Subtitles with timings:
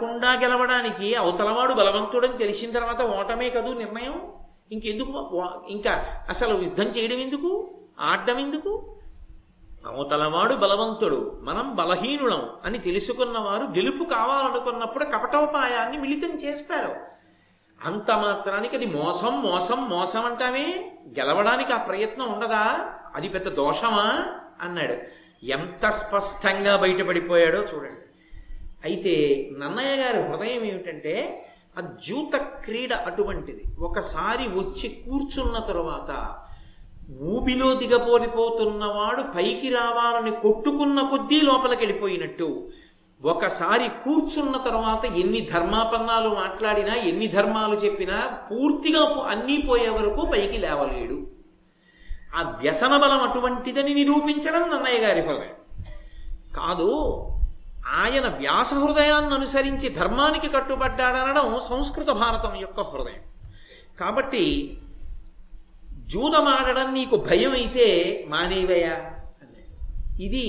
[0.00, 4.32] కాకుండా గెలవడానికి అవతలవాడు బలవంతుడని తెలిసిన తర్వాత ఓటమే కదూ నిర్ణయం?
[4.72, 7.74] ఇంకెందుకు ఇంకా అసలు యుద్ధం చేయడం ఎందుకు?
[8.00, 8.96] ఆడడం ఎందుకు?
[9.86, 16.96] అవతలవాడు బలవంతుడు మనం బలహీనులం అని తెలుసుకున్నవారు గెలుపు కావాలనుకున్నప్పుడు కపటోపాయాన్ని మిళితం చేస్తారు.
[17.84, 20.92] అంత మాత్రానికి అది మోసం మోసం మోసం అంటామే?
[21.20, 22.92] గెలవడానికి ఆ ప్రయత్నం ఉండదా?
[23.14, 24.26] అది పెద్ద దోషమా?
[24.60, 24.94] అన్నాడు.
[25.44, 28.05] ఎంత స్పష్టంగా బయటపడిపోయాడో చూడండి.
[28.86, 29.14] అయితే
[29.58, 31.14] నన్నయ్య గారి హృదయం ఏమిటంటే
[31.78, 33.62] ఆ జూత క్రీడ అటువంటిది.
[33.78, 36.10] ఒకసారి వచ్చి కూర్చున్న తరువాత
[37.32, 42.48] ఊబిలో దిగపోలిపోతున్నవాడు పైకి రావాలని కొట్టుకున్న కొద్దీ లోపలికి వెళ్ళిపోయినట్టు.
[43.22, 51.18] ఒకసారి కూర్చున్న తర్వాత ఎన్ని ధర్మాపన్నాలు మాట్లాడినా ఎన్ని ధర్మాలు చెప్పినా పూర్తిగా అన్నీ పోయే వరకు పైకి లేవలేడు.
[52.36, 55.56] ఆ వ్యసన బలం అటువంటిదని నిరూపించడం నన్నయ్య గారి హృదయం.
[56.56, 56.90] కాదు
[57.86, 63.20] ఆయన వ్యాస హృదయాన్ని అనుసరించి ధర్మానికి కట్టుబడ్డాడనడం సంస్కృత భారతం యొక్క హృదయం.
[64.00, 64.76] కాబట్టి
[66.06, 67.86] జూదమాడడం నీకు భయం అయితే
[68.28, 69.10] మానేవయ్యా
[70.20, 70.46] ఇది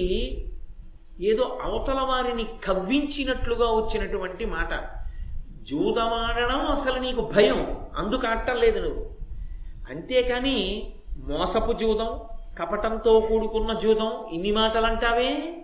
[1.21, 4.99] ఏదో అవతల వారిని కవ్వించినట్లుగా వచ్చినటువంటి మాట.
[5.63, 9.09] జూదమాడడం అసలు నీకు భయం అందుకు ఆడటం నువ్వు.
[9.89, 12.19] అంతేకాని మోసపు జూదం
[12.59, 15.63] కపటంతో కూడుకున్న జూదం ఇన్ని మాటలు అంటావే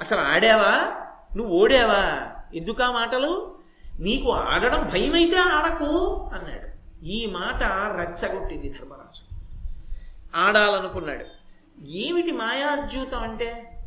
[0.00, 0.94] అసలు ఆడావా?
[1.36, 2.32] నువ్వు ఓడావా?
[2.54, 3.58] ఎందుకా మాటలు?
[4.00, 6.68] నీకు ఆడడం భయమైతే ఆడకు అన్నాడు.
[7.04, 7.62] ఈ మాట
[8.00, 9.36] రచ్చగొట్టింది ధర్మరాజు.
[10.36, 11.24] ఆడాలనుకున్నాడు.
[11.88, 13.78] ఏమిటి మాయాద్యూతం అంటే?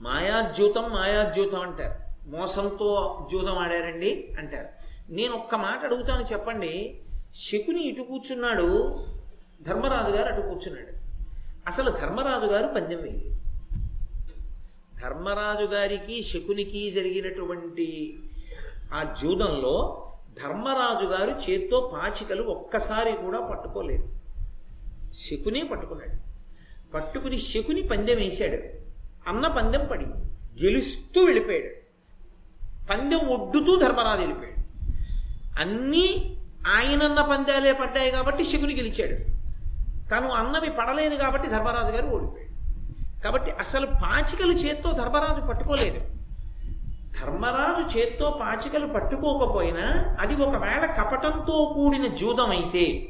[0.00, 2.06] మాయాద్యూతం మాయాద్యూతం అంటారు.
[2.30, 4.68] మోసంతో జూదం ఆడారండి అంటారు.
[5.12, 7.00] నేను ఒక్క మాట అడుగుతాను చెప్పండి.
[7.34, 8.98] శకుని ఇటు కూర్చున్నాడు
[9.62, 10.96] ధర్మరాజు గారు అటు కూర్చున్నాడు.
[11.66, 13.45] అసలు ధర్మరాజు గారు పందెం వేయలేదు.
[15.02, 18.18] ధర్మరాజు గారికి శకునికి జరిగినటువంటి
[18.94, 20.02] ఆ జూదంలో
[20.44, 24.18] ధర్మరాజు గారు చేత్తో పాచికలు ఒక్కసారి కూడా పట్టుకోలేదు.
[25.12, 26.26] శకునే పట్టుకున్నాడు.
[26.94, 28.58] పట్టుకుని శకుని పందెం వేశాడు.
[29.28, 30.04] అన్న పందెం పడి
[30.64, 31.68] గెలుస్తూ వెళ్ళిపోయాడు.
[32.86, 34.56] పందెం ఒడ్డుతూ ధర్మరాజు వెళ్ళిపోయాడు.
[35.60, 36.36] అన్నీ
[36.68, 39.46] ఆయనన్న పందాలే పడ్డాయి కాబట్టి శకుని గెలిచాడు.
[40.08, 42.45] తను అన్నవి పడలేదు కాబట్టి ధర్మరాజు గారు ఓడిపోయాడు.
[43.24, 46.00] కాబట్టి అసలు పాచికలు చేత్తో ధర్మరాజు పట్టుకోలేదు.
[47.20, 53.08] ధర్మరాజు చేత్తో పాచికలు పట్టుకోకపోయినా అది ఒకవేళ కపటంతో కూడిన జూదం అయితే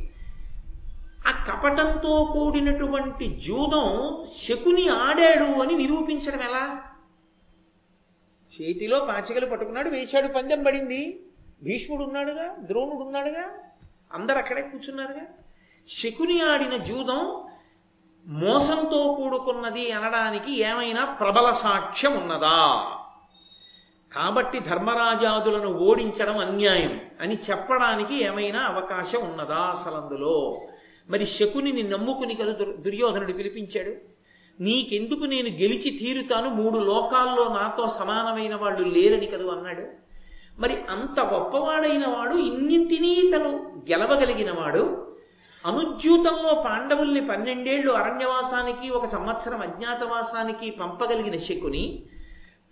[1.27, 3.87] ఆ కపటంతో కూడినటువంటి జూదం
[4.25, 6.83] శకుని ఆడాడు అని నిరూపించడం ఎలా?
[8.51, 11.21] చేతిలో పాచికలు పట్టుకున్నాడు వేశాడు పందెం పడింది.
[11.63, 13.45] భీష్ముడు ఉన్నాడుగా ద్రోణుడు ఉన్నాడుగా
[14.13, 15.25] అందరు అక్కడే కూర్చున్నారుగా.
[15.89, 17.43] శకుని ఆడిన జూదం
[18.29, 22.87] మోసంతో కూడుకున్నది అనడానికి ఏమైనా ప్రబల సాక్ష్యం ఉన్నదా?
[24.15, 30.61] కాబట్టి ధర్మరాజాదులను ఓడించడం అన్యాయం అని చెప్పడానికి ఏమైనా అవకాశం ఉన్నదా అసలు అందులో?
[31.11, 33.93] మరి శకునిని నమ్ముకుని కదా దుర్యోధనుడు పిలిపించాడు.
[34.63, 36.51] నీకెందుకు నేను గెలిచి తీరుతాను?
[36.51, 39.83] మూడు లోకాల్లో నాతో సమానమైన వాళ్ళు లేరని కదూ అన్నాడు.
[40.61, 45.06] మరి అంత గొప్పవాడైన వాడు ఇన్నింటినీ తను గెలవగలిగిన వాడు
[45.67, 52.03] అనుజ్యూతంలో పాండవుల్ని పన్నెండేళ్ళు అరణ్యవాసానికి ఒక సంవత్సరం అజ్ఞాతవాసానికి పంపగలిగిన శకుని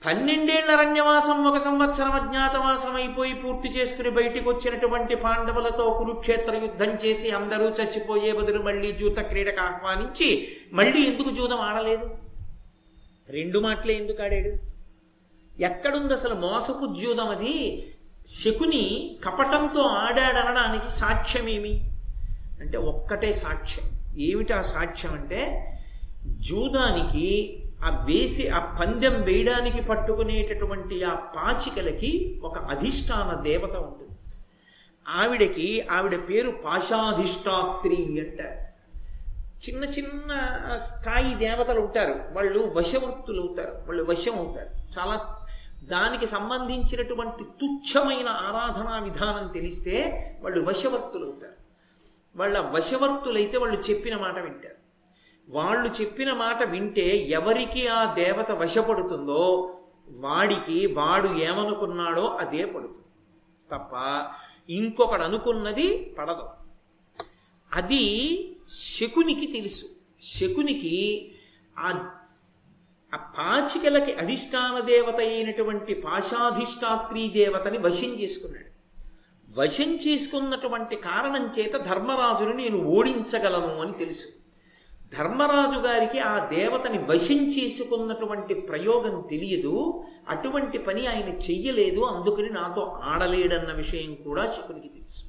[0.06, 7.64] పన్నెండేళ్ళ అరణ్యవాసం ఒక సంవత్సరం అజ్ఞాతవాసం అయిపోయి పూర్తి చేసుకుని బయటికి వచ్చినటువంటి పాండవులతో కురుక్షేత్ర యుద్ధం చేసి అందరూ
[7.64, 12.10] చచ్చిపోయే బదులు మళ్ళీ జూత క్రీడకు ఆహ్వానించి మళ్ళీ ఎందుకు జూదం ఆడలేదు?
[13.30, 14.52] రెండు మాటలే ఎందుకు ఆడాడు?
[15.62, 17.86] ఎక్కడుంది అసలు మోసపు జూదం అది?
[18.26, 21.93] శకుని కపటంతో ఆడాడనడానికి సాక్ష్యమేమి?
[22.60, 24.18] అంటే ఒక్కటే సాక్ష్యం.
[24.18, 25.70] ఏమిటి ఆ సాక్ష్యం అంటే
[26.26, 34.18] జూదానికి ఆ వేసి ఆ పందెం వేయడానికి పట్టుకునేటటువంటి ఆ పాచికలకి ఒక అధిష్టాన దేవత ఉంటుంది.
[35.08, 38.64] ఆవిడకి ఆవిడ పేరు పాశాధిష్టాత్రి అంటారు.
[39.68, 40.32] చిన్న చిన్న
[40.76, 42.14] స్థాయి దేవతలు ఉంటారు.
[42.32, 43.70] వాళ్ళు వశవృత్తులు అవుతారు.
[43.86, 44.98] వాళ్ళు వశం అవుతారు.
[44.98, 45.36] చాలా
[45.82, 49.94] దానికి సంబంధించినటువంటి తుచ్చమైన ఆరాధనా విధానం తెలిస్తే
[50.42, 51.63] వాళ్ళు వశవర్తులు అవుతారు.
[52.36, 54.74] వాళ్ళ వశవర్తులైతే వాళ్ళు చెప్పిన మాట వింటారు.
[55.48, 59.74] వాళ్ళు చెప్పిన మాట వింటే ఎవరికి ఆ దేవత వశపడుతుందో
[60.08, 63.04] వాడికి వాడు ఏమనుకున్నాడో అదే పడుతుంది.
[63.72, 63.92] తప్ప
[64.70, 66.48] ఇంకొకడు అనుకున్నది పడదు.
[67.72, 68.02] అది
[68.68, 69.84] శకునికి తెలుసు.
[70.22, 71.30] శకునికి
[71.78, 72.10] ఆ
[73.14, 78.73] ఆ పాచికలకి అధిష్టాన దేవత అయినటువంటి పాశాధిష్టాత్రీ దేవతని వశం చేసుకున్నాడు.
[79.58, 84.28] వశం చేసుకున్నటువంటి కారణం చేత ధర్మరాజును నేను ఓడించగలను అని తెలుసు.
[85.18, 90.04] ధర్మరాజు గారికి ఆ దేవతని వశం చేసుకున్నటువంటి ప్రయోగం తెలియదు.
[90.28, 92.00] అటువంటి పని ఆయన చెయ్యలేదు.
[92.00, 95.24] అందుకని నాతో ఆడలేడన్న విషయం కూడా శకునికి తెలుసు.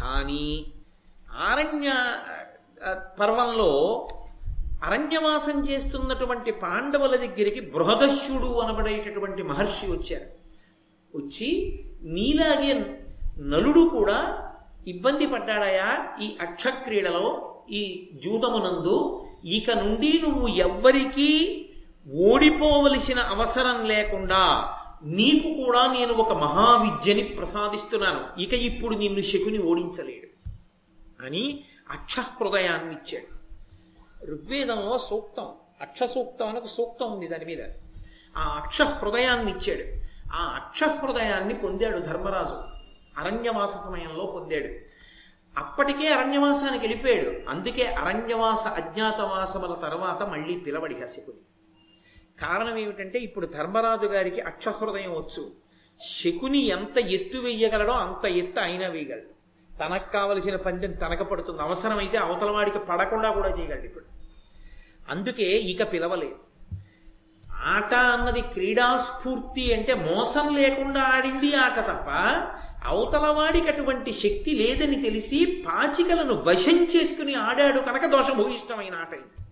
[0.00, 0.66] కానీ
[1.32, 1.92] ఆరణ్య
[3.20, 3.72] పర్వంలో
[4.84, 10.40] అరణ్యవాసం చేస్తున్నటువంటి పాండవుల దగ్గరికి బృహదశ్యుడు అనబడేటటువంటి మహర్షి వచ్చారు.
[11.18, 12.99] వచ్చి నీలాగే
[13.40, 14.50] నలుడు కూడా
[14.88, 21.56] ఇబ్బంది పడ్డాడయా ఈ అక్షక్రీడలో ఈ జూదమునందు ఇక నుండి నువ్వు ఎవ్వరికీ
[22.16, 28.40] ఓడిపోవలసిన అవసరం లేకుండా నీకు కూడా నేను ఒక మహావిద్యని ప్రసాదిస్తున్నాను.
[28.40, 30.50] ఇక ఇప్పుడు నిన్ను శకుని ఓడించలేడు.
[31.26, 33.40] అని అక్షహృదయాన్ని ఇచ్చాడు.
[34.30, 35.46] ఋగ్వేదంలో సూక్తం
[35.80, 37.62] అక్ష సూక్తం అని ఒక సూక్తం ఉంది దాని మీద.
[38.36, 40.00] ఆ అక్షహృదయాన్ని ఇచ్చాడు.
[40.32, 42.69] ఆ అక్షహృదయాన్ని పొందాడు ధర్మరాజు.
[43.20, 44.68] అరణ్యవాస సమయంలో పొందాడు.
[45.58, 47.50] అప్పటికే అరణ్యవాసానికి వెళ్ళిపోయాడు.
[47.50, 51.40] అందుకే అరణ్యవాస అజ్ఞాతవాసముల తర్వాత మళ్ళీ పిలవడి శకుని
[52.40, 55.52] కారణం ఏమిటంటే ఇప్పుడు ధర్మరాజు గారికి అక్షహృదయం వచ్చు.
[56.00, 59.40] శకుని ఎంత ఎత్తు వేయగలడో అంత ఎత్తు అయినా వేయగలడు
[59.78, 61.62] తనకు కావలసిన పందెం తనకు పడుతుంది.
[61.62, 64.04] అవసరమైతే అవతల వాడికి పడకుండా కూడా చేయగలడు ఇప్పుడు.
[65.08, 66.38] అందుకే ఇక పిలవలేదు.
[67.52, 72.08] ఆట అన్నది క్రీడాస్ఫూర్తి అంటే మోసం లేకుండా ఆడింది ఆట తప్ప
[72.84, 78.02] అవతలవాడికి అటువంటి శక్తి లేదని తెలిసి పాచికలను వశం చేసుకుని ఆడాడు కనుక
[78.52, 79.46] ఇష్టమైన ఆట ఇది.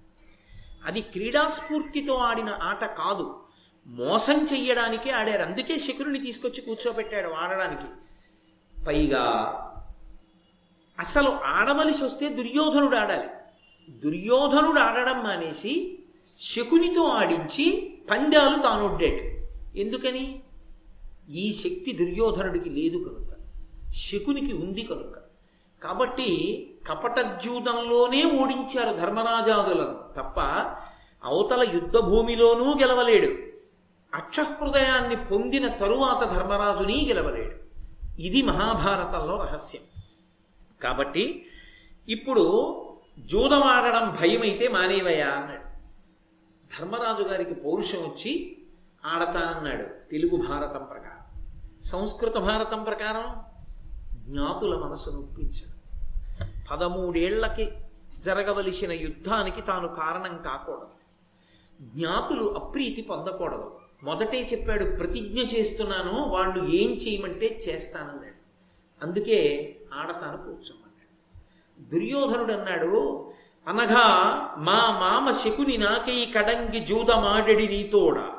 [0.84, 3.40] అది క్రీడాస్ఫూర్తితో ఆడిన ఆట కాదు.
[3.86, 5.42] మోసం చెయ్యడానికే ఆడారు.
[5.42, 7.86] అందుకే శకురుని తీసుకొచ్చి కూర్చోబెట్టాడు ఆడడానికి.
[8.86, 9.54] పైగా
[10.98, 13.28] అసలు ఆడవలసి వస్తే దుర్యోధనుడు ఆడాలి.
[13.90, 15.98] దుర్యోధనుడు ఆడడం మానేసి
[16.40, 19.46] శకునితో ఆడించి పందాలు తానొడ్డాడు.
[19.78, 20.42] ఎందుకని?
[21.28, 23.28] ఈ శక్తి దుర్యోధనుడికి లేదు కనుక
[23.92, 25.18] శకునికి ఉంది కనుక.
[25.82, 26.26] కాబట్టి
[26.86, 30.40] కపటజ్యూతంలోనే ఓడించారు ధర్మరాజాదులను తప్ప
[31.24, 33.48] అవతల యుద్ధ భూమిలోనూ గెలవలేడు.
[34.14, 37.56] అక్షహృదయాన్ని పొందిన తరువాత ధర్మరాజుని గెలవలేడు.
[38.20, 39.82] ఇది మహాభారతంలో రహస్యం.
[40.82, 41.46] కాబట్టి
[42.08, 42.74] ఇప్పుడు
[43.18, 45.64] జూదమాడడం భయమైతే మానేవయ్యా అన్నాడు.
[46.78, 48.56] ధర్మరాజు గారికి పౌరుషం వచ్చి
[49.04, 51.17] ఆడతానన్నాడు తెలుగు భారతం ప్రకారం.
[51.82, 53.42] సంస్కృత భారతం ప్రకారం
[54.14, 55.78] జ్ఞాతుల మనసు నొప్పించడు.
[56.70, 57.70] పదమూడేళ్ళకి
[58.18, 60.86] జరగవలసిన యుద్ధానికి తాను కారణం కాకూడదు.
[61.82, 63.76] జ్ఞాతులు అప్రీతి పొందకూడదు.
[64.02, 68.38] మొదటే చెప్పాడు ప్రతిజ్ఞ చేస్తున్నాను వాళ్ళు ఏం చేయమంటే చేస్తానన్నాడు.
[69.04, 70.98] అందుకే ఆడతాను కూర్చోమన్నాడు.
[71.90, 73.32] దుర్యోధనుడు అన్నాడు
[73.68, 74.28] అనగా
[74.58, 78.37] మా మామ శకుని నాకై కడంగి జూదమాడెడి నీతోడా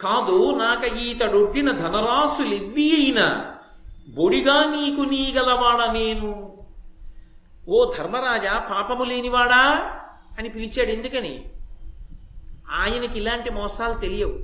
[0.00, 3.52] కాదు నాక ఈతడొడ్డిన ధనరాశులివ్వి అయిన
[4.14, 6.58] బొడిగా నీకు నీగలవాడ నేను.
[7.68, 9.66] ఓ ధర్మరాజా పాపము లేనివాడా?
[10.38, 11.44] అని పిలిచాడు ఎందుకని?
[12.70, 14.38] ఆయనకి ఇలాంటి మోసాలు తెలియవు.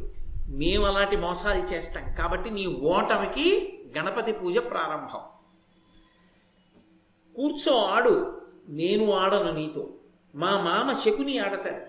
[0.48, 2.14] మేము అలాంటి మోసాలు చేస్తాం.
[2.14, 5.20] కాబట్టి నీ ఓటమికి గణపతి పూజ ప్రారంభం.
[7.36, 8.42] కూర్చో ఆడు.
[8.68, 9.88] నేను ఆడను నీతో.
[10.34, 11.84] మా మామ శకుని ఆడతాడు.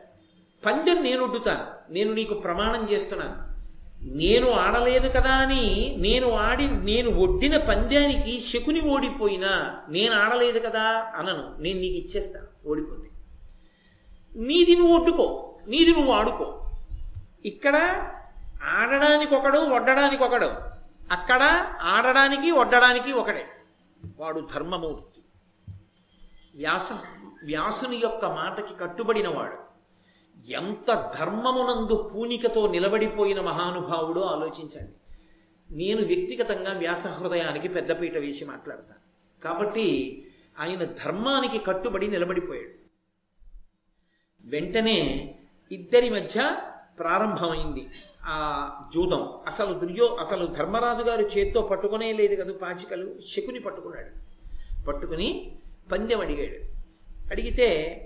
[0.66, 3.47] పందెం నేను ఒడ్డుతాను నేను నీకు ప్రమాణం చేస్తున్నాను.
[4.02, 10.82] నేను ఆడలేదు కదా అని నేను ఆడి నేను ఒడ్డిన పంద్యానికి శకుని ఓడిపోయినా నేను ఆడలేదు కదా
[11.16, 11.62] అనను.
[11.62, 12.70] నేను నీకు ఇచ్చేస్తాను.
[12.70, 13.10] ఓడిపోతే.
[14.36, 15.56] నీది నువ్వు ఒడ్డుకో.
[15.68, 16.70] నీది నువ్వు ఆడుకో.
[17.46, 17.76] ఇక్కడ
[18.64, 20.46] ఆడడానికి ఒకడు వడ్డడానికి ఒకడు.
[21.12, 23.46] అక్కడ ఆడడానికి వడ్డడానికి ఒకడే.
[24.20, 25.22] వాడు ధర్మమూర్తి.
[26.56, 26.90] వ్యాస
[27.44, 29.67] వ్యాసుని యొక్క మాటకి కట్టుబడినవాడు
[30.46, 34.92] ఎంత ధర్మమునందు పూనికతో నిలబడిపోయిన మహానుభావుడో ఆలోచించండి.
[35.76, 39.08] నేను వ్యక్తిగతంగా వ్యాస హృదయానికి పెద్దపీట వేసి మాట్లాడతాను.
[39.44, 40.24] కాబట్టి
[40.60, 42.88] ఆయన ధర్మానికి కట్టుబడి నిలబడిపోయాడు.
[44.42, 45.36] వెంటనే
[45.72, 46.56] ఇద్దరి మధ్య
[47.00, 47.88] ప్రారంభమైంది
[48.24, 49.34] ఆ జూదం.
[49.48, 53.16] అసలు దుర్యో అసలు ధర్మరాజు గారు చేత్తో పట్టుకునే లేదు కదా పాచికలు?
[53.28, 54.28] శకుని పట్టుకున్నాడు.
[54.86, 55.58] పట్టుకుని
[55.92, 56.78] పందెం అడిగాడు.
[57.32, 58.02] అడిగితే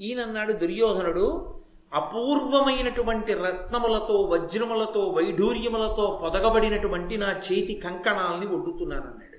[0.00, 1.61] ఈయనన్నాడు దుర్యోధనుడు
[1.94, 9.38] అపూర్వమైనటువంటి రత్నములతో వజ్రములతో వైఢూర్యములతో పొదగబడినటువంటి నా చేతి కంకణాలని ఒడ్డుతున్నానన్నాడు.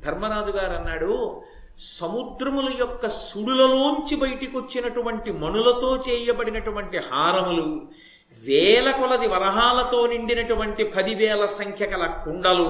[0.00, 1.40] ధర్మరాజు గారు అన్నాడు
[1.78, 7.80] సముద్రముల యొక్క సుడులలోంచి బయటికి వచ్చినటువంటి మణులతో చేయబడినటువంటి హారములు
[8.42, 12.68] వేల కొలది వరహాలతో నిండినటువంటి పదివేల సంఖ్య గల కుండలు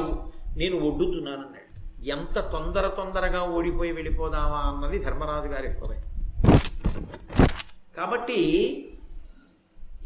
[0.56, 1.68] నేను ఒడ్డుతున్నానన్నాడు.
[2.08, 6.02] ఎంత తొందర తొందరగా ఓడిపోయి వెళ్ళిపోదామా అన్నది ధర్మరాజు గారి హృదయం.
[7.96, 8.40] కాబట్టి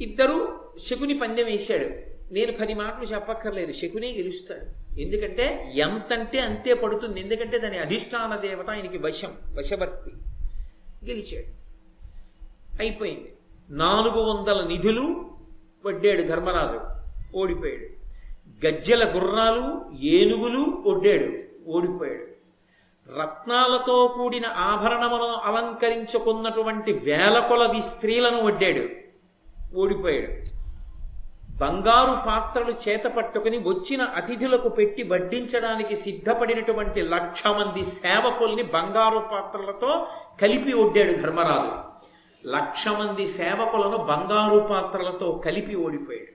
[0.01, 2.15] ఇద్దరు శకుని పందెం వేశాడు.
[2.35, 5.01] నేను పది మాటలు చెప్పక్కర్లేదు శకునే గెలుస్తాడు.
[5.01, 7.21] ఎందుకంటే ఎంతంటే అంతే పడుతుంది.
[7.21, 10.11] ఎందుకంటే దాని అధిష్టాన దేవత ఆయనకి వశం వశవర్తి
[11.07, 11.65] గెలిచాడు.
[12.83, 13.33] అయిపోయింది.
[13.71, 15.31] నాలుగు వందల నిధులు
[15.87, 16.81] వడ్డాడు ధర్మరాజు.
[17.39, 18.05] ఓడిపోయాడు.
[18.67, 21.33] గజ్జెల గుర్రాలు ఏనుగులు ఒడ్డాడు
[21.71, 22.35] ఓడిపోయాడు.
[23.21, 29.04] రత్నాలతో కూడిన ఆభరణములను అలంకరించుకున్నటువంటి వేల కొలది స్త్రీలను వడ్డాడు.
[29.77, 30.33] ఓడిపోయాడు.
[31.55, 40.07] బంగారు పాత్రలు చేత పట్టుకుని వచ్చిన అతిథులకు పెట్టి వడ్డించడానికి సిద్ధపడినటువంటి లక్ష మంది సేవకుల్ని బంగారు పాత్రలతో
[40.43, 41.75] కలిపి ఒడ్డాడు ధర్మరాజు.
[42.49, 46.34] లక్ష మంది సేవకులను బంగారు పాత్రలతో కలిపి ఓడిపోయాడు.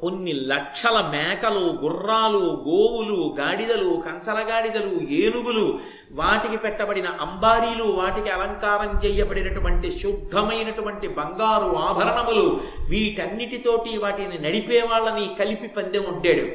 [0.00, 5.78] కొన్ని లక్షల మేకలు గుర్రాలు గోవులు గాడిదలు కంచరగాడిదలు ఏనుగులు
[6.12, 16.02] వాటికి పెట్టబడిన అంబారీలు వాటికి అలంకారం చేయబడినటువంటి శుద్ధమైనటువంటి బంగారు ఆభరణములు వీటన్నిటితోటి వాటిని నడిపే వాళ్ళని కలిపి పందెం
[16.02, 16.46] ఉండాడు.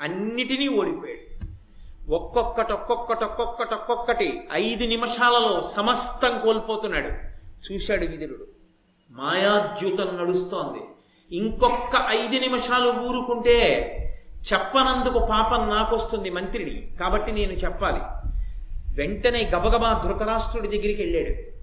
[0.00, 1.26] అన్నిటినీ ఓడిపోయాడు.
[2.14, 7.10] ఒక్కొక్కటి ఒక్కొక్కటి ఒక్కొక్కటి ఒక్కొక్కటి ఐదు నిమిషాలలో సమస్తం కోల్పోతున్నాడు.
[7.72, 8.46] చూశాడు విదురుడు.
[9.10, 10.80] మాయాద్యూతం నడుస్తోంది.
[11.32, 13.92] ఇంకొక్క ఐదు నిమిషాలు ఊరుకుంటే
[14.52, 16.96] చెప్పనందుకు పాపం నాకొస్తుంది మంత్రిని.
[17.00, 18.00] కాబట్టి నేను చెప్పాలి.
[18.94, 21.56] వెంటనే గబగబా ధృతరాష్ట్రుడి దగ్గరికి వెళ్ళాడు.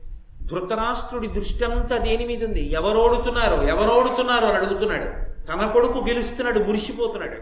[0.47, 2.73] ధృతరాష్ట్రుడి దృష్టంతా దేని మీద ఉంది?
[2.73, 5.05] ఎవరోడుతున్నారో ఎవరోడుతున్నారో అని అడుగుతున్నాడు.
[5.47, 7.35] తన కొడుకు గెలుస్తున్నాడు మురిసిపోతున్నాడు.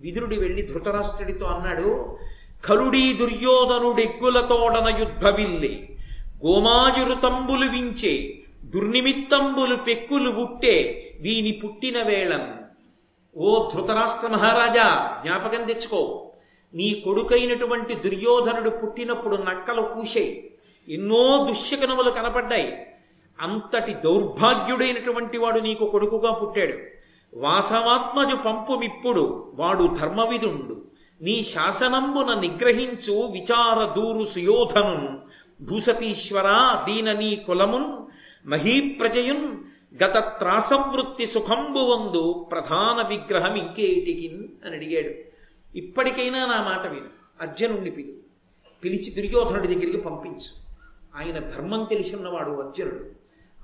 [0.00, 2.18] విదురుడి వెళ్ళి ధృతరాష్ట్రుడితో అన్నాడు
[2.64, 5.96] కలుడీ దుర్యోధనుడెగ్గులతోడన యుద్ధవిల్లి.
[6.46, 12.58] గోమాజురు తంబులు వించే దుర్నిమిత్తంబులు పెక్కులు ఉట్టే వీని పుట్టిన వేళం.
[13.36, 16.32] ఓ ధృతరాష్ట్ర మహారాజా జ్ఞాపకం తెచ్చుకో.
[16.74, 20.54] నీ కొడుకైనటువంటి దుర్యోధనుడు పుట్టినప్పుడు నక్కలు కూశాయి
[20.88, 22.86] ఎన్నో దుశ్శకనములు కనపడ్డాయి.
[23.40, 26.76] అంతటి దౌర్భాగ్యుడైనటువంటి వాడు నీకు కొడుకుగా పుట్టాడు.
[27.34, 30.84] వాసవాత్మజు పంపుమిప్పుడు వాడు ధర్మవిధుండు
[31.22, 35.18] నీ శాసనంబున నిగ్రహించు విచార దూరు సుయోధను
[35.60, 36.48] భూసతీశ్వర
[36.84, 37.96] దీన నీ కులమున్.
[38.48, 39.46] మహీప్రజయున్
[40.04, 45.14] గత త్రాసవృత్తి సుఖంబు వందు ప్రధాన విగ్రహం ఇంకేటికిన్ అని అడిగాడు.
[45.78, 47.06] ఇప్పటికైనా నా మాట విను.
[47.40, 48.12] అర్జునుణ్ణి పిలు.
[48.84, 50.72] పిలిచి దుర్యోధనుడి దగ్గరికి పంపించు.
[51.16, 53.10] ఆయన ధర్మం తెలిసిన్నవాడు అర్జునుడు.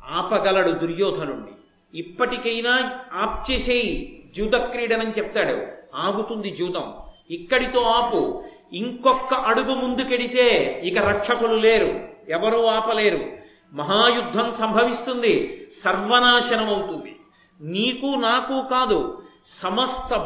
[0.06, 1.52] ఆపగలడు దుర్యోధనుణ్ణి.
[1.98, 4.22] ఇప్పటికైనా ఆప్చేసేయి.
[4.36, 5.66] జూద క్రీడనని చెప్తాడు.
[5.96, 6.94] ఆగుతుంది జూదం.
[7.30, 8.44] ఇక్కడితో ఆపు.
[8.72, 12.08] ఇంకొక అడుగు ముందుకెడితే ఇక రక్షకులు లేరు.
[12.28, 13.47] ఎవరూ ఆపలేరు.
[13.72, 17.16] మహాయుద్ధం సంభవిస్తుంది సర్వనాశనం అవుతుంది
[17.60, 20.16] నీకు నాకు కాదు సమస్త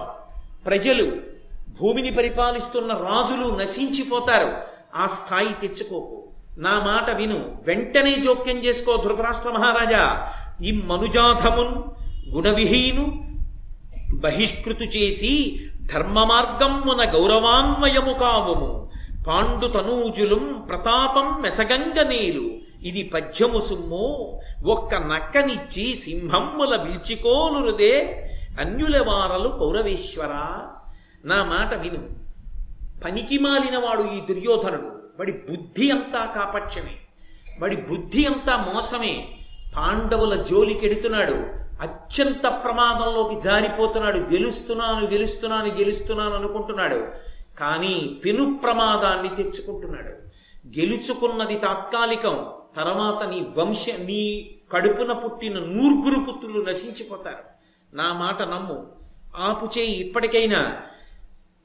[0.66, 1.16] ప్రజలు
[1.80, 4.54] భూమిని పరిపాలిస్తున్న రాజులు నశించిపోతారు.
[4.96, 6.24] ఆ స్థాయి తెచ్చుకోకు.
[6.58, 7.58] నా మాట విను.
[7.66, 10.32] వెంటనే జోక్యం చేసుకో ధృతరాష్ట్ర మహారాజా.
[10.62, 11.82] ఈ మనుజాధమున్
[12.34, 13.22] గుణవిహీను
[14.14, 15.60] బహిష్కృతు చేసి
[15.94, 18.90] ధర్మ మార్గమున గౌరవాన్వయము కావుము.
[19.26, 22.61] పాండు తనూజులం ప్రతాపం మెసగంగ నీలు.
[22.82, 24.40] ఇది పద్యము సుమ్ము.
[24.66, 28.18] ఒక్క నక్కనిచ్చి సింహమ్ముల విల్చికోలురుదే.
[28.60, 30.58] అన్యుల వారలు కౌరవేశ్వర.
[31.24, 32.22] నా మాట విను.
[33.04, 35.02] పనికి మాలినవాడు ఈ దుర్యోధనుడు.
[35.18, 36.96] వాడి బుద్ధి అంతా కాపక్షమే.
[37.60, 39.28] వాడి బుద్ధి అంతా మోసమే.
[39.76, 41.34] పాండవుల జోలికెడుతున్నాడు.
[41.82, 44.18] అత్యంత ప్రమాదంలోకి జారిపోతున్నాడు.
[44.18, 47.08] గెలుస్తున్నాను గెలుస్తున్నాను గెలుస్తున్నాను అనుకుంటున్నాడు.
[47.60, 50.08] కానీ పెను ప్రమాదాన్ని తెచ్చుకుంటున్నాడు.
[50.80, 52.46] గెలుచుకున్నది తాత్కాలికం.
[52.76, 57.52] తర్వాత నీ వంశ నీ కడుపున పుట్టిన నూర్గురు పుత్రులు నశించిపోతారు.
[57.96, 58.86] నా మాట నమ్ము.
[59.36, 60.82] ఆపు చేయి ఇప్పటికైనా.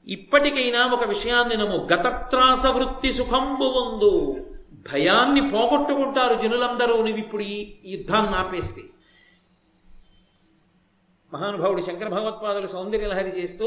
[0.06, 1.88] ఇప్పటికైనా ఒక విషయాన్ని నమ్ము.
[1.92, 4.36] గతత్రాస వృత్తి సుఖంబు వందు.
[4.92, 6.96] భయాన్ని పోగొట్టుకుంటారు జనులందరూ.
[6.96, 8.82] నువ్వు ఇప్పుడు ఈ యుద్ధాన్ని ఆపేస్తే.
[11.34, 13.66] మహానుభావుడు శంకర భగవత్పాదులు సౌందర్యలహరి చేస్తూ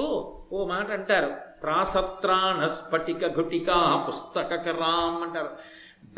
[0.51, 1.50] ఓ మాట అంటారు.
[1.61, 5.49] త్రాసత్రాణ స్ఫటిక ఘటికా పుస్తకరాం అంటారు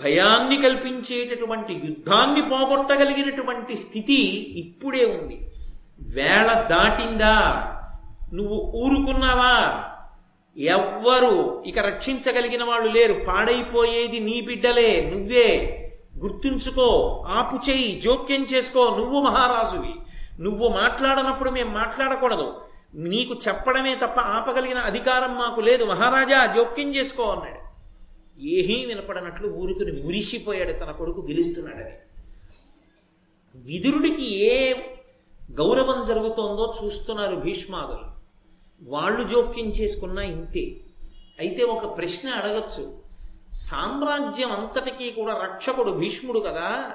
[0.03, 4.21] భయాన్ని కల్పించేటటువంటి యుద్ధాన్ని పోగొట్టగలిగినటువంటి స్థితి
[4.59, 5.47] ఇప్పుడే ఉంది.
[5.99, 7.69] వేళ దాటిందా?
[8.33, 9.83] నువ్వు ఊరుకున్నావా?
[10.57, 13.13] ఎవ్వరు ఇక రక్షించగలిగిన వాళ్ళు లేరు.
[13.13, 15.79] పాడైపోయేది నీ బిడ్డలే నువ్వే.
[16.17, 18.95] గుర్తుంచుకో ఆపు చేయి జోక్యం చేసుకో.
[18.97, 19.95] నువ్వు మహారాజువి.
[20.43, 22.61] నువ్వు మాట్లాడనప్పుడు మేము మాట్లాడకూడదు.
[22.95, 25.83] నీకు చెప్పడమే తప్ప ఆపగలిగిన అధికారం మాకు లేదు.
[25.83, 27.63] మహారాజా జోక్యం చేసుకో అన్నాడు.
[28.41, 30.71] ఏమీ వినపడనట్లు ఊరుకుని మురిసిపోయాడు.
[30.73, 31.91] తన కొడుకు గెలుస్తున్నాడని
[33.55, 34.73] విదురుడికి ఏ
[35.51, 38.13] గౌరవం జరుగుతోందో చూస్తున్నారు భీష్మాదులు.
[38.89, 40.75] వాళ్ళు జోక్యం చేసుకున్నా ఇంతే.
[41.39, 42.99] అయితే ఒక ప్రశ్న అడగచ్చు.
[43.53, 46.91] సామ్రాజ్యం అంతటికీ కూడా రక్షకుడు భీష్ముడు కదా?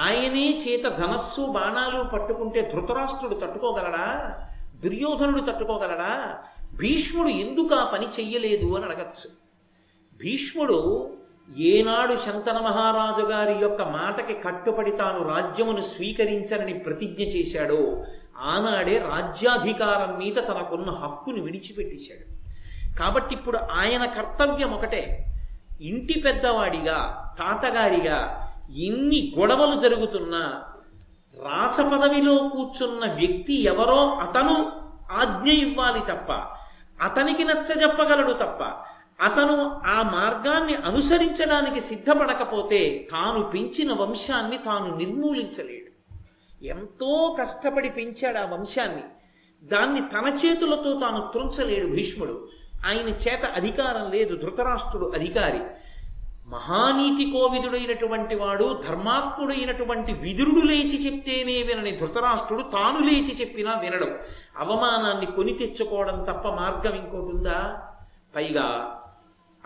[0.00, 4.34] ఆయనే చేత ధనస్సు బాణాలు పట్టుకుంటే ధృతరాష్ట్రుడు తట్టుకోగలడా?
[4.84, 6.38] దుర్యోధనుడు తట్టుకోగలడా?
[6.74, 9.30] భీష్ముడు ఎందుకు ఆ పని చెయ్యలేదు అని అడగచ్చు.
[10.18, 11.10] భీష్ముడు
[11.58, 18.04] ఏనాడు శంతన మహారాజు గారి యొక్క మాటకి కట్టుబడి తాను రాజ్యమును స్వీకరించనని ప్రతిజ్ఞ చేశాడో
[18.38, 22.36] ఆనాడే రాజ్యాధికారం మీద తనకున్న హక్కును విడిచిపెట్టేశాడు.
[22.98, 25.26] కాబట్టి ఇప్పుడు ఆయన కర్తవ్యం ఒకటే.
[25.80, 28.42] ఇంటి పెద్దవాడిగా తాతగారిగా
[28.78, 30.64] ఎన్ని గొడవలు జరుగుతున్నా
[31.42, 34.72] రాచపదవిలో కూర్చున్న వ్యక్తి ఎవరో అతను
[35.12, 36.32] ఆజ్ఞ ఇవ్వాలి తప్ప
[37.02, 38.86] అతనికి నచ్చజెప్పగలడు తప్ప
[39.22, 45.86] అతను ఆ మార్గాన్ని అనుసరించడానికి సిద్ధపడకపోతే తాను పెంచిన వంశాన్ని తాను నిర్మూలించలేడు.
[46.64, 49.02] ఎంతో కష్టపడి పెంచాడు ఆ వంశాన్ని.
[49.64, 52.48] దాన్ని తన చేతులతో తాను త్రుంచలేడు భీష్ముడు.
[52.86, 55.60] ఆయన చేత అధికారం లేదు ధృతరాష్ట్రుడు అధికారి.
[56.46, 64.18] మహానీతి కోవిదుడైనటువంటి వాడు ధర్మాత్ముడైనటువంటి విదురుడు లేచి చెప్తేనే వినని ధృతరాష్ట్రుడు తాను లేచి చెప్పినా వినడం.
[64.58, 67.82] అవమానాన్ని కొని తెచ్చుకోవడం తప్ప మార్గం ఇంకోటి ఉందా?
[68.36, 68.92] పైగా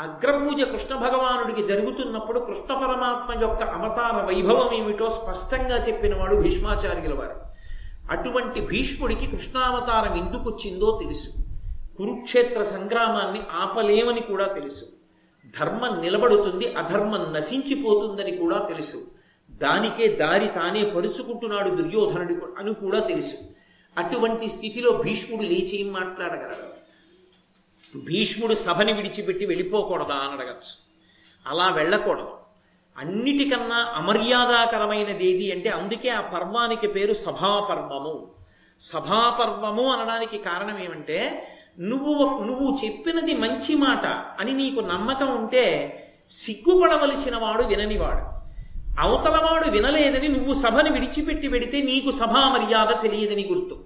[0.01, 7.41] అగ్రపూజ కృష్ణ భగవానుడికి జరుగుతున్నప్పుడు కృష్ణ పరమాత్మ యొక్క అమతాన వైభవం ఏమిటో స్పష్టంగా చెప్పినవాడు భీష్మాచార్యుల వారు.
[8.11, 11.31] అటువంటి భీష్ముడికి కృష్ణావతారం ఎందుకు వచ్చిందో తెలుసు.
[11.97, 15.00] కురుక్షేత్ర సంగ్రామాన్ని ఆపలేమని కూడా తెలుసు.
[15.47, 19.11] ధర్మం నిలబడుతుంది అధర్మం నశించిపోతుందని కూడా తెలుసు.
[19.51, 23.35] దానికే దారి తానే పరుచుకుంటున్నాడు దుర్యోధనుడి అని కూడా తెలుసు.
[23.99, 26.81] అటువంటి స్థితిలో భీష్ముడు లేచి ఏం మాట్లాడగలడు?
[27.99, 30.91] భీష్ముడు సభని విడిచిపెట్టి వెళ్ళిపోకూడదా అని అడగచ్చు.
[31.47, 32.29] అలా వెళ్ళకూడదు.
[32.99, 38.31] అన్నిటికన్నా అమర్యాదాకరమైనది ఏది అంటే అందుకే ఆ పర్వానికి పేరు సభాపర్వము.
[38.81, 41.49] సభాపర్వము అనడానికి కారణం ఏమంటే
[41.81, 44.07] నువ్వు నువ్వు చెప్పినది మంచి మాట
[44.41, 45.97] అని నీకు నమ్మకం ఉంటే
[46.31, 48.41] సిగ్గుపడవలసిన వాడు విననివాడు.
[49.01, 53.85] అవతలవాడు వినలేదని నువ్వు సభని విడిచిపెట్టి వెడితే నీకు సభా మర్యాద తెలియదని గుర్తు.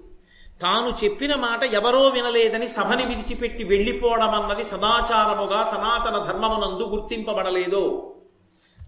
[0.61, 8.13] తాను చెప్పిన మాట ఎవరో వినలేదని సభని విడిచిపెట్టి వెళ్ళిపోవడం అన్నది సదాచారముగా సనాతన ధర్మమునందు గుర్తింపబడలేదో.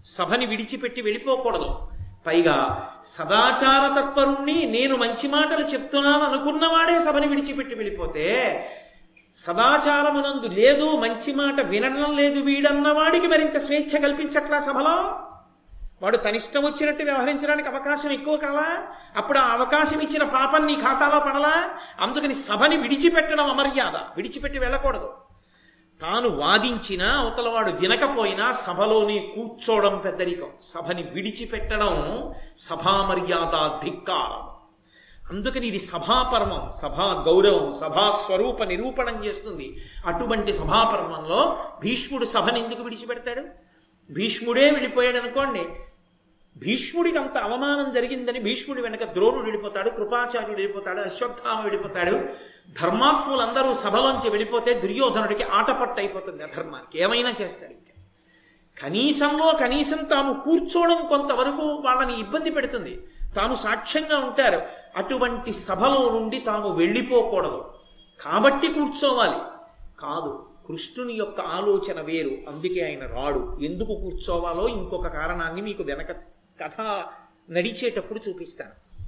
[0.04, 1.74] సభని విడిచిపెట్టి వెళ్ళిపోకూడదు.
[2.26, 8.26] పైగా సదాచార తత్పరుణ్ణి నేను మంచి మాటలు చెప్తున్నాను అనుకున్నవాడే సభని విడిచిపెట్టి వెళ్ళిపోతే
[9.34, 15.20] సదాచారమునందు లేదు మంచి మాట వినడం లేదు వీడన్నవాడికి మరింత స్వేచ్ఛ కల్పించట్లా సభలో?
[16.02, 18.86] వాడు తనిష్టం వచ్చినట్టు వ్యవహరించడానికి అవకాశం ఎక్కువ కాలా?
[19.16, 21.70] అప్పుడు ఆ అవకాశం ఇచ్చిన పాపం నీ ఖాతాలో పడలా?
[22.00, 23.96] అందుకని సభని విడిచిపెట్టడం అమర్యాద.
[23.96, 25.12] విడిచిపెట్టి వెళ్ళకూడదు.
[26.02, 30.48] తాను వాదించినా అవతలవాడు వినకపోయినా సభలోనే కూర్చోవడం పెద్దరికం.
[30.62, 34.57] సభని విడిచిపెట్టడం సభామర్యాద ధిక్కారం
[35.30, 39.84] అందుకని ఇది సభాపర్వం సభా గౌరవం సభా స్వరూప నిరూపణం చేస్తుంది.
[40.06, 43.42] అటువంటి సభాపర్వంలో భీష్ముడు సభను ఎందుకు విడిచిపెడతాడు?
[44.12, 45.66] భీష్ముడే వెళ్ళిపోయాడు అనుకోండి.
[46.56, 52.20] భీష్ముడికి అంత అవమానం జరిగిందని భీష్ముడి వెనక ద్రోణుడు వెళ్ళిపోతాడు కృపాచార్యుడు వెళ్ళిపోతాడు అశ్వత్థామ వెళ్ళిపోతాడు.
[52.82, 57.02] ధర్మాత్ములందరూ సభలోంచి వెళ్ళిపోతే దుర్యోధనుడికి ఆటపట్టు అయిపోతుంది అధర్మానికి.
[57.02, 58.02] ఏమైనా చేస్తాడు ఇంకా.
[58.82, 63.02] కనీసంలో కనీసం తాము కూర్చోవడం కొంతవరకు వాళ్ళని ఇబ్బంది పెడుతుంది.
[63.36, 64.62] తాము సాక్ష్యంగా ఉంటారు.
[64.96, 67.70] అటువంటి సభలో నుండి తాము వెళ్ళిపోకూడదు.
[68.20, 69.36] కాబట్టి కూర్చోవాలి.
[70.00, 72.50] కాదు కృష్ణుని యొక్క ఆలోచన వేరు.
[72.50, 73.58] అందుకే ఆయన రాడు.
[73.62, 76.12] ఎందుకు కూర్చోవాలో ఇంకొక కారణాన్ని మీకు వెనక
[76.64, 77.04] కథ
[77.50, 79.04] నడిచేటప్పుడు చూపిస్తాను.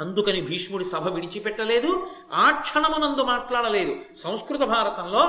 [0.00, 2.06] అందుకని భీష్ముడి సభ విడిచిపెట్టలేదు.
[2.32, 3.96] ఆ క్షణమునందు మాట్లాడలేదు.
[4.16, 5.20] సంస్కృత భారతంలో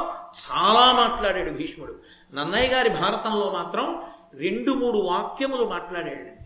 [0.51, 1.95] చాలా మాట్లాడాడు భీష్ముడు.
[2.33, 6.38] నన్నయ్య గారి భారతంలో మాత్రం రెండు మూడు వాక్యములు మాట్లాడాడు.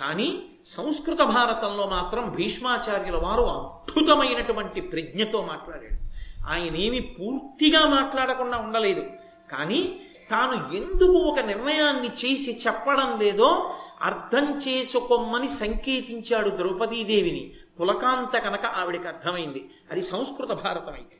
[0.00, 6.08] కానీ సంస్కృత భారతంలో మాత్రం భీష్మాచార్యుల వారు అద్భుతమైనటువంటి ప్రజ్ఞతో మాట్లాడాడు
[6.48, 9.04] ఆయన ఏమి పూర్తిగా మాట్లాడకుండా ఉండలేదు.
[9.52, 17.52] కానీ తాను ఎందుకు ఒక నిర్ణయాన్ని చేసి చెప్పడం లేదో అర్థం చేసుకోమని సంకేతించాడు ద్రౌపదీదేవిని.
[17.80, 19.70] పులకాంత కనుక ఆవిడికి అర్థమైంది.
[19.90, 21.16] అది సంస్కృత భారతం అయితే.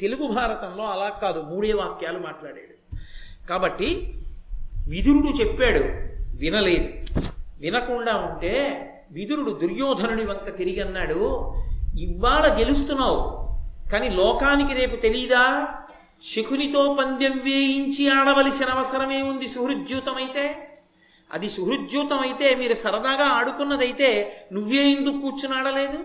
[0.00, 1.40] తెలుగు భారతంలో అలా కాదు.
[1.40, 2.96] మూడే వాక్యాలు మాట్లాడాడు.
[3.48, 4.14] కాబట్టి
[4.88, 5.84] విదురుడు చెప్పాడు
[6.36, 7.20] వినలేదు.
[7.60, 8.54] వినకుండా ఉంటే
[9.12, 11.54] విదురుడు దుర్యోధనుని వంక తిరిగి అన్నాడు
[11.98, 13.40] ఇవాళ గెలుస్తున్నావు
[13.92, 15.68] కానీ లోకానికి రేపు తెలీదా?
[16.22, 20.66] శకునితో పందెం వేయించి ఆడవలసిన అవసరమే ఉంది సుహృద్యూతమైతే
[21.32, 26.04] అది సుహృద్యూతమైతే అయితే మీరు సరదాగా ఆడుకున్నదైతే నువ్వే ఎందుకు కూర్చుని ఆడలేదు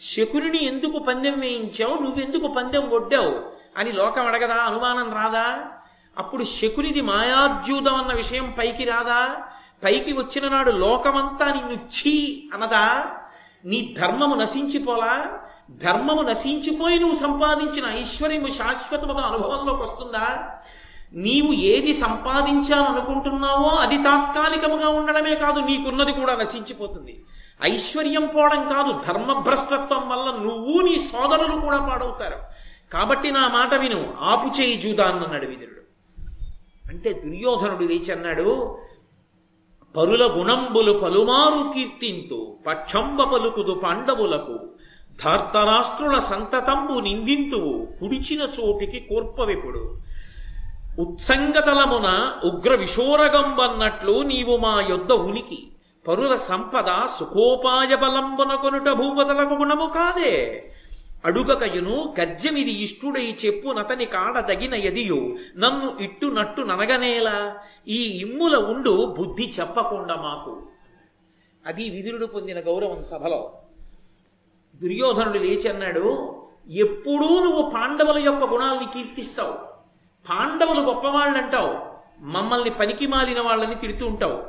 [0.00, 2.02] శకుని ఎందుకు పందెం వేయించావు?
[2.02, 3.40] నువ్వెందుకు పందెం ఒడ్డావు
[3.76, 4.54] అని లోకం అడగదా?
[4.54, 5.70] అనుమానం రాదా?
[6.18, 9.46] అప్పుడు శకునిది మాయాద్యూతం అన్న విషయం పైకి రాదా?
[9.84, 13.06] పైకి వచ్చిన నాడు లోకమంతా నిన్ను ఛీ అనదా?
[13.64, 15.38] నీ ధర్మము నశించిపోలా?
[15.70, 20.56] ధర్మము నశించిపోయి నువ్వు సంపాదించిన ఐశ్వర్యము శాశ్వతముగా అనుభవంలోకి వస్తుందా?
[21.14, 27.24] నీవు ఏది సంపాదించాలనుకుంటున్నావో అది తాత్కాలికముగా ఉండడమే కాదు నీకున్నది కూడా నశించిపోతుంది.
[27.62, 32.38] ఐశ్వర్యం పోవడం కాదు ధర్మభ్రష్టత్వం వల్ల నువ్వు నీ సోదరులు కూడా పాడవుతారు.
[32.92, 35.82] కాబట్టి నా మాట విను ఆపు చేయి జూదాన్నన్నాడు విదురుడు.
[36.88, 38.78] అంటే దుర్యోధనుడు వేచి అన్నాడు
[39.96, 44.58] పరుల గుణంబులు పలుమారు కీర్తింతు పక్షంబ పలుకుదు పాండవులకు
[45.24, 49.98] ధార్తరాష్ట్రుల సంతతంబు నిందింతువు కుడిచిన చోటికి కోర్పవిపుడు.
[50.98, 55.68] ఉత్సంగతలమున ఉగ్ర విశోరగంబన్నట్లు నీవు మా యొద్ద ఉనికి.
[56.08, 56.86] పరుల సంపద
[57.18, 60.66] సుఖోపాయ బలంబున కొనుట భూపతలకు గుణము కాదే.
[61.24, 67.56] అడుగకయును గజ్జమిది ఇష్టుడై చెప్పు నతని కాడ తగిన ఎదియు నన్ను ఇట్టు నట్టు ననగనేలా?
[67.88, 70.62] ఈ ఇమ్ముల ఉండు బుద్ధి చెప్పకుండా మాకు.
[71.66, 73.52] అది విదురుడు పొందిన గౌరవం సభలో.
[74.82, 76.36] దుర్యోధనుడు లేచి అన్నాడు
[76.70, 79.52] ఎప్పుడూ నువ్వు పాండవుల యొక్క గుణాల్ని కీర్తిస్తావు.
[80.30, 81.92] పాండవులు గొప్పవాళ్ళు అంటావు
[82.24, 84.44] మమ్మల్ని పనికి మాలిన వాళ్ళని తిడుతూ ఉంటావు.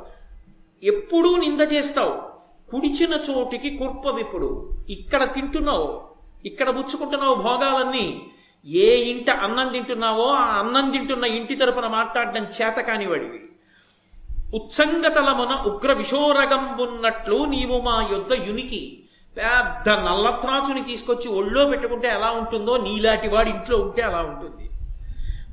[0.84, 2.34] ఎప్పుడూ నింద చేస్తావు.
[2.70, 4.70] కుడిచిన చోటికి కుర్పవిప్పుడు.
[4.90, 6.13] ఇక్కడ తింటున్నావు.
[6.44, 8.26] ఇక్కడ పుచ్చుకుంటున్నావు భోగాలన్నీ.
[8.66, 13.40] ఏ ఇంట అన్నం తింటున్నావో ఆ అన్నం తింటున్న ఇంటి తరపున మాట్లాడడం చేత కానివాడివి.
[14.54, 19.02] ఉత్సంగతలమున ఉగ్ర విషోరగంబున్నట్లు నీవు మా యొద్ద యునికి
[19.36, 24.70] పెద్ద నల్లత్రాచుని తీసుకొచ్చి ఒళ్ళో పెట్టుకుంటే ఎలా ఉంటుందో నీలాంటి వాడి ఇంట్లో ఉంటే అలా ఉంటుంది.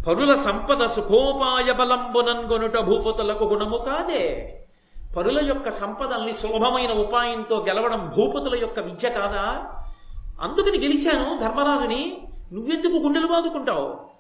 [0.08, 4.56] పరుల సంపద సుఖోపాయ బలంబునన్గొనుట భూపతులకు గుణము కాదే.
[5.18, 9.74] పరుల యొక్క సంపదల్ని సులభమైన ఉపాయంతో గెలవడం భూపతుల యొక్క విద్య కాదా?
[10.42, 12.28] అందుకని గెలిచాను ధర్మరాజుని.
[12.54, 14.12] నువ్వెందుకు గుండెలు బాదుకుంటావు?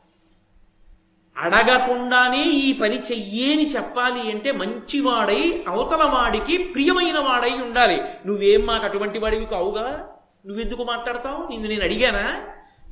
[1.37, 8.01] అడగకుండానే ఈ పని చెయ్యేని చెప్పాలి అంటే మంచివాడై అవతల వాడికి ప్రియమైన వాడై ఉండాలి.
[8.25, 10.09] నువ్వేం మాకు అటువంటి వాడివి కావుగా?
[10.45, 11.47] నువ్వెందుకు మాట్లాడతావు?
[11.47, 12.39] నిన్ను నేను అడిగానా?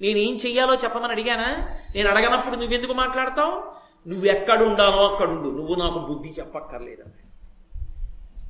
[0.01, 1.67] నేనేం చెయ్యాలో చెప్పమని అడిగానా?
[1.95, 3.79] నేను అడగనప్పుడు నువ్వెందుకు మాట్లాడతావు?
[4.09, 5.49] నువ్వు ఎక్కడుండాలో అక్కడుండు.
[5.49, 7.03] నువ్వు నాకు బుద్ధి చెప్పక్కర్లేదు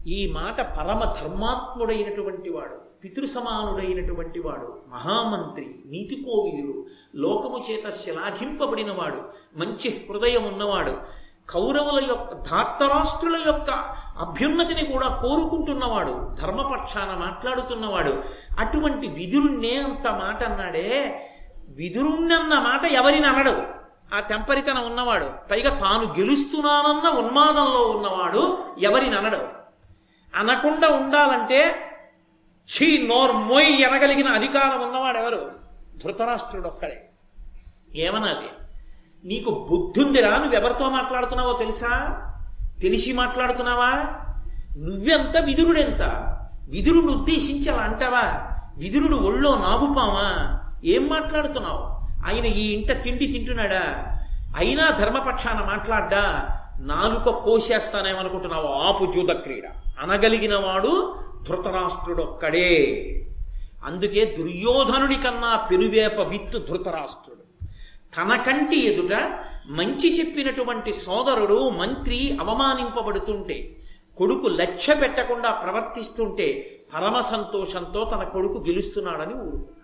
[0.08, 2.89] ఈ మాట పరమ ధర్మాత్ముడైనటువంటి వాడు.
[3.04, 6.76] పితృ సమానుడైనటువంటి వాడు మహామంత్రి నీతి కోవిదుడు
[7.16, 9.22] లోకము చేత శిలాఘింపబడినవాడు
[9.58, 10.94] మంచి హృదయం ఉన్నవాడు
[11.50, 13.70] కౌరవుల యొక్క ధార్తరాష్ట్రుల యొక్క
[14.18, 18.14] అభ్యున్నతిని కూడా కోరుకుంటున్నవాడు ధర్మపక్షాన మాట్లాడుతున్నవాడు
[18.60, 20.88] అటువంటి విదురుణ్ణే అంత మాట అన్నాడే
[21.70, 23.56] విదురుణ్ణన్న మాట ఎవరిని అనడు.
[24.16, 28.44] ఆ తెంపరితనం ఉన్నవాడు పైగా తాను గెలుస్తున్నానన్న ఉన్మాదంలో ఉన్నవాడు
[28.80, 29.40] ఎవరిని అనడు.
[30.34, 31.60] అనకుండా ఉండాలంటే
[32.70, 35.52] ఛీ నోర్మోయ్ అనగలిగిన అధికారం ఉన్నవాడు ఎవరు
[36.04, 37.10] ధృతరాష్ట్రుడు ఒక్కడే
[37.96, 38.50] ఏమనాలి?
[39.26, 42.22] నీకు బుద్ధుందిరా నువ్వెవరితో మాట్లాడుతున్నావో తెలుసా?
[42.82, 43.90] తెలిసి మాట్లాడుతున్నావా?
[44.78, 46.02] నువ్వెంత విదురుడెంత?
[46.70, 48.52] విదురుడు ఉద్దేశించి అలా అంటావా?
[48.78, 50.60] విదురుడు ఒళ్ళో నాగుపామా?
[50.86, 52.00] ఏం మాట్లాడుతున్నావు?
[52.30, 54.16] ఆయన ఈ ఇంట తిండి తింటున్నాడా?
[54.58, 56.50] అయినా ధర్మపక్షాన మాట్లాడ్డా?
[56.78, 58.68] నాలుక కోసేస్తానేమనుకుంటున్నావు?
[58.68, 59.64] ఆపు జూద క్రీడ.
[60.00, 61.16] అనగలిగిన వాడు
[61.48, 62.72] ధృతరాష్ట్రుడొక్కడే.
[63.84, 67.44] అందుకే దుర్యోధనుడి కన్నా పెనువేప విత్తు ధృతరాష్ట్రుడు.
[68.18, 69.14] తన కంటి ఎదుట
[69.80, 73.58] మంచి చెప్పినటువంటి సోదరుడు మంత్రి అవమానింపబడుతుంటే
[74.18, 76.48] కొడుకు లక్ష్య పెట్టకుండా ప్రవర్తిస్తుంటే
[76.94, 79.76] పరమ సంతోషంతో తన కొడుకు గెలుస్తున్నాడని ఊరుకున్నాడు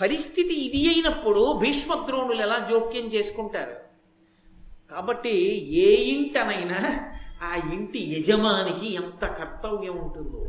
[0.00, 3.76] పరిస్థితి ఇది అయినప్పుడు భీష్మద్రోణులు ఎలా జోక్యం చేసుకుంటారు?
[4.90, 5.34] కాబట్టి
[5.86, 6.80] ఏ ఇంటనైనా
[7.44, 10.42] ఆ ఇంటి యజమానికి ఎంత కర్తవ్యం ఉంటుందో.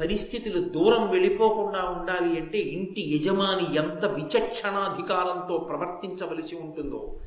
[0.00, 7.20] పరిస్థితులు దూరం వెళ్ళిపోకుండా ఉండాలి అంటే ఇంటి యజమాని ఎంత విచక్షణాధికారంతో ప్రవర్తించవలసి ఉంటుందో.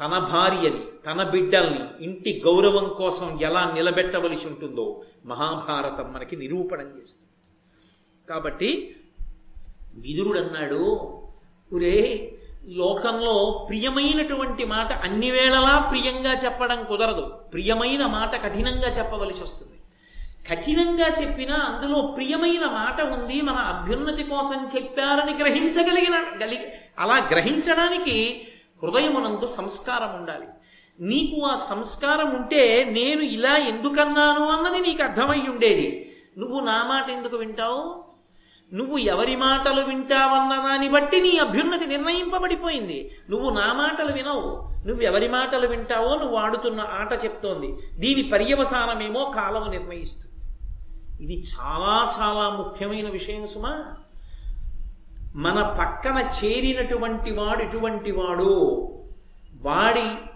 [0.00, 7.28] తన భార్యని తన బిడ్డల్ని ఇంటి గౌరవం కోసం ఎలా నిలబెట్టవలసి ఉంటుందో మహాభారతం మనకి నిరూపణం చేస్తుంది.
[8.28, 8.96] కాబట్టి
[9.94, 10.82] విదురుడు అన్నాడు
[11.72, 11.98] ఒరే
[12.68, 17.20] లోకంలో ప్రియమైనటువంటి మాట అన్ని వేళలా ప్రియంగా చెప్పడం కుదరదు.
[17.20, 19.72] ప్రియమైన మాట కఠినంగా చెప్పవలసి వస్తుంది.
[20.50, 26.66] కఠినంగా చెప్పినా అందులో ప్రియమైన మాట ఉంది మన అభ్యున్నతి కోసం చెప్పారని గ్రహించగలిగిన గలిగి
[26.98, 28.46] అలా గ్రహించడానికి
[28.82, 30.46] హృదయమునందు సంస్కారం ఉండాలి.
[31.00, 36.14] నీకు ఆ సంస్కారం ఉంటే నేను ఇలా ఎందుకన్నాను అన్నది నీకు అర్థమై ఉండేది.
[36.38, 38.11] నువ్వు నా మాట ఎందుకు వింటావు?
[38.74, 43.10] నువ్వు ఎవరి మాటలు వింటావన్న దాన్ని బట్టి నీ అభ్యున్నతి నిర్ణయింపబడిపోయింది.
[43.30, 44.68] నువ్వు నా మాటలు వినవు.
[44.86, 47.74] నువ్వు ఎవరి మాటలు వింటావో నువ్వు ఆడుతున్న ఆట చెప్తోంది.
[47.98, 50.28] దీని పర్యవసానమేమో కాలము నిర్ణయిస్తుంది.
[51.24, 53.84] ఇది చాలా చాలా ముఖ్యమైన విషయం సుమా.
[55.34, 58.88] మన పక్కన చేరినటువంటి వాడు ఇటువంటి వాడు.
[59.62, 60.31] వాడి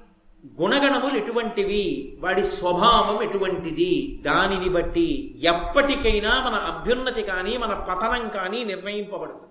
[0.60, 2.16] గుణగణములు ఎటువంటివి?
[2.20, 4.18] వాడి స్వభావం ఎటువంటిది?
[4.22, 9.46] దానిని బట్టి ఎప్పటికైనా మన అభ్యున్నతి కానీ మన పతనం కానీ నిర్ణయింపబడుతుంది.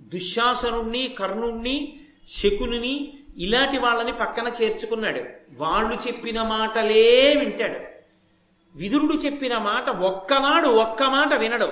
[0.00, 5.22] దుశ్శాసనుణ్ణి కర్ణుణ్ణి శకుని ఇలాంటి వాళ్ళని పక్కన చేర్చుకున్నాడు.
[5.56, 7.78] వాళ్ళు చెప్పిన మాటలే వింటాడు.
[8.78, 11.68] విదురుడు చెప్పిన మాట ఒక్కనాడు ఒక్క మాట వినడు.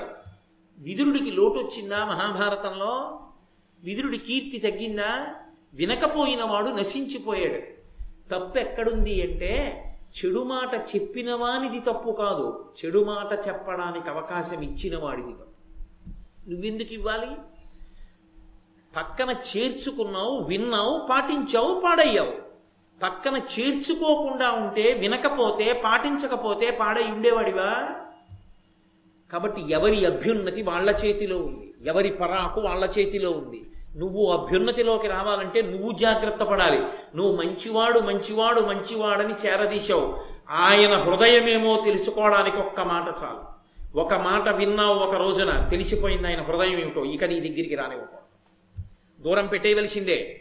[0.79, 3.21] విదురుడికి లోటు వచ్చిందా మహాభారతంలో?
[3.85, 5.27] విదురుడి కీర్తి తగ్గిందా?
[5.75, 7.78] వినకపోయిన వాడు నశించిపోయాడు.
[8.33, 12.71] తప్పు ఎక్కడుంది అంటే చెడు మాట చెప్పిన వానిది తప్పు కాదు.
[12.85, 15.49] చెడు మాట చెప్పడానికి అవకాశం ఇచ్చిన వాడిది తప్పు.
[16.51, 17.29] నువ్వెందుకు ఇవ్వాలి?
[18.97, 22.33] పక్కన చేర్చుకున్నావు విన్నావు పాటించావు పాడయ్యావు.
[23.03, 27.89] పక్కన చేర్చుకోకుండా ఉంటే వినకపోతే పాటించకపోతే పాడై ఉండేవాడివా?
[29.33, 31.75] కాబట్టి ఎవరి అభ్యున్నతి వాళ్ళ చేతిలో ఉంది.
[31.87, 33.65] ఎవరి పరాకు వాళ్ళ చేతిలో ఉంది.
[33.99, 36.81] నువ్వు అభ్యున్నతిలోకి రావాలంటే నువ్వు జాగ్రత్త పడాలి.
[37.17, 40.17] నువ్వు మంచివాడు మంచివాడు మంచివాడని చేరదీశావు.
[40.51, 43.59] ఆయన హృదయమేమో తెలుసుకోవడానికి ఒక్క మాట చాలు.
[43.99, 47.05] ఒక మాట విన్నావు ఒక రోజున తెలిసిపోయింది ఆయన హృదయం ఏమిటో.
[47.05, 48.29] ఇక నీ దగ్గరికి రానివ్వకూడదు.
[49.23, 50.41] దూరం పెట్టేయవలసిందే.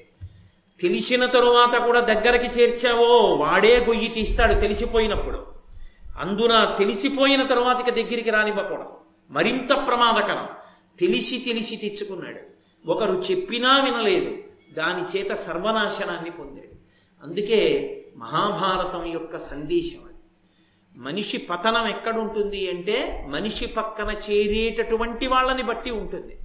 [0.82, 3.36] తెలిసిన తరువాత కూడా దగ్గరికి చేర్చావో?
[3.36, 5.46] వాడే గొయ్యి తీస్తాడు తెలిసిపోయినప్పుడు.
[6.20, 8.90] అందున తెలిసిపోయిన తరువాత ఇక దగ్గరికి రానివ్వకూడదు.
[9.30, 10.48] మరింత ప్రమాదకరం.
[11.00, 12.57] తెలిసి తెలిసి తెచ్చుకున్నాడు.
[12.88, 14.38] ఒకరు చెప్పినా వినలేదు.
[14.74, 16.78] దాని చేత సర్వనాశనాన్ని పొందాడు.
[17.28, 20.14] అందుకే మహాభారతం యొక్క సందేశం అది.
[20.98, 26.38] మనిషి పతనం ఎక్కడుంటుంది అంటే మనిషి పక్కన చేరేటటువంటి వాళ్ళని బట్టి ఉంటుంది.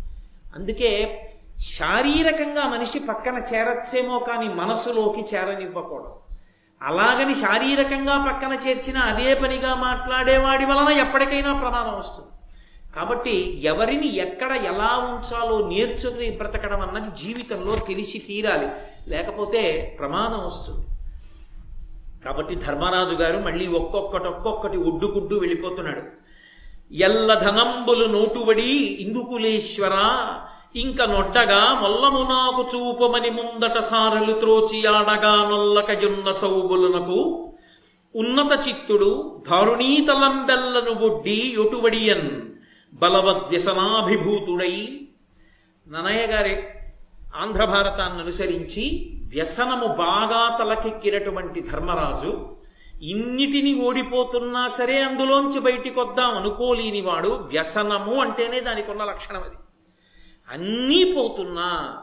[0.57, 1.19] అందుకే
[1.61, 6.13] శారీరకంగా మనిషి పక్కన చేరచ్చేమో కానీ మనసులోకి చేరనివ్వకూడదు.
[6.83, 12.32] అలాగని శారీరకంగా పక్కన చేర్చిన అదే పనిగా మాట్లాడేవాడి వలన ఎప్పటికైనా ప్రమాదం వస్తుంది.
[12.97, 18.69] కాబట్టి ఎవరిని ఎక్కడ ఎలా ఉంచాలో నేర్చుకుని బ్రతకడం అన్నది జీవితంలో తెలిసి తీరాలి.
[19.09, 19.63] లేకపోతే
[19.99, 20.87] ప్రమాదం వస్తుంది.
[22.25, 26.03] కాబట్టి ధర్మరాజు గారు మళ్ళీ ఒక్కొక్కటి ఒక్కొక్కటి ఒడ్డుకుడ్డు వెళ్ళిపోతున్నాడు.
[26.93, 29.95] ఎల్ల ధనంబులు నోటుబడి ఇందుకులేశ్వర
[30.77, 37.19] ఇంక నొడ్డగా మొల్లము నాకు చూపమని ముందట సారలు త్రోచి ఆడగా నొల్లకయున్న సౌబులనకు
[38.15, 42.52] ఉన్నత చిత్తుడు దారుణీతలంబెల్లను ఒడ్డి యొటువడియన్
[42.93, 45.05] బలవద్వ్యసనాభిభూతుడై
[45.89, 46.65] ననయ్య గారి
[47.37, 52.57] ఆంధ్ర భారతాన్ని అనుసరించి వ్యసనము బాగా తలకెక్కినటువంటి ధర్మరాజు
[53.03, 59.57] ఇన్నిటిని ఓడిపోతున్నా సరే అందులోంచి బయటికి వద్దాం అనుకోలేని వాడు వ్యసనము అంటేనే దానికి ఉన్న లక్షణం అది.
[60.51, 61.99] అన్నీ పోతున్నా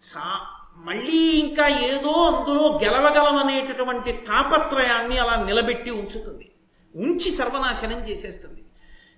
[0.00, 0.40] సా
[0.76, 6.52] మళ్ళీ ఇంకా ఏదో అందులో గెలవగలమనేటటువంటి తాపత్రయాన్ని అలా నిలబెట్టి ఉంచుతుంది.
[6.96, 8.61] ఉంచి సర్వనాశనం చేసేస్తుంది.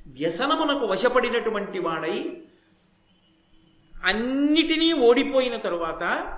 [0.06, 2.36] వ్యసనమునకు వశపడినటువంటి వాడై
[4.04, 6.36] అన్నిటినీ ఓడిపోయిన తరువాత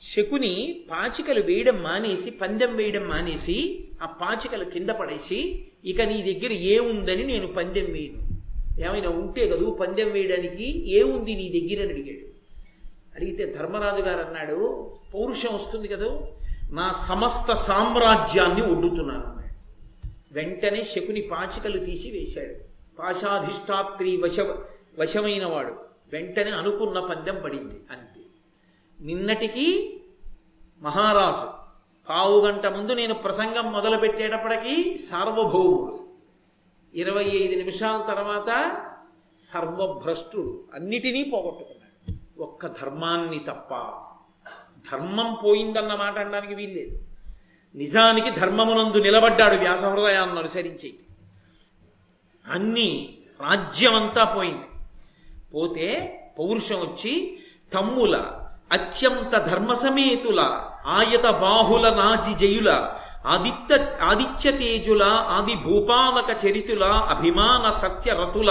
[0.00, 7.24] శకుని పాచికలు వేయడం మానేసి పందెం వేయడం మానేసి ఆ పాచికలు కింద పడేసి ఇక నీ దగ్గర ఏముందని
[7.24, 8.30] నేను పందెం వేయను.
[8.88, 12.30] ఏమైనా ఉంటే కదూ పందెం వేయడానికి ఏముంది నీ దగ్గర అని అడిగాడు.
[13.16, 16.20] అడిగితే ధర్మరాజు గారు అన్నాడు పౌరుషం వస్తుంది కదూ
[16.70, 19.54] నా సమస్త సామ్రాజ్యాన్ని ఒడ్డుతున్నాను అన్నాడు.
[20.32, 22.69] వెంటనే శకుని పాచికలు తీసి వేశాడు.
[23.02, 24.40] పాశాధిష్టాత్రి వశ
[24.98, 25.74] వశమైన వాడు
[26.12, 28.20] వెంటనే అనుకున్న పందెం పడింది అంతే.
[29.00, 30.00] నిన్నటికి
[30.80, 31.46] మహారాజు
[32.08, 36.06] పావు గంట ముందు నేను ప్రసంగం మొదలుపెట్టేటప్పటికీ సార్వభౌముడు.
[36.94, 38.80] ఇరవై ఐదు నిమిషాల తర్వాత
[39.34, 40.64] సర్వభ్రష్టుడు.
[40.74, 42.42] అన్నిటినీ పోగొట్టుకున్నాడు.
[42.42, 43.74] ఒక్క ధర్మాన్ని తప్ప
[44.92, 46.98] ధర్మం పోయిందన్న మాట అనడానికి వీల్లేదు.
[47.74, 50.94] నిజానికి ధర్మమునందు నిలబడ్డాడు వ్యాసహృదయాన్ని అనుసరించి
[52.44, 52.90] అన్ని
[53.40, 54.66] రాజ్యమంతా పోయింది.
[55.54, 55.86] పోతే
[56.38, 57.12] పౌరుషం వచ్చి
[57.72, 58.14] తమ్ముల
[58.70, 60.40] అత్యంత ధర్మసమేతుల
[60.96, 62.70] ఆయత బాహుల నాజి జయుల
[63.26, 63.72] ఆదిత్య
[64.02, 65.02] ఆదిత్య తేజుల
[65.36, 68.50] ఆది భూపాలక చరితుల అభిమాన సత్యరతుల